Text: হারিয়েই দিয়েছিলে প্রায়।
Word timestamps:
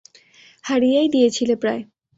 হারিয়েই 0.63 1.07
দিয়েছিলে 1.09 1.55
প্রায়। 1.55 1.81